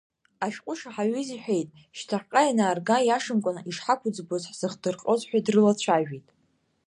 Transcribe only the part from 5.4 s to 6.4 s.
дрылацәажәеит.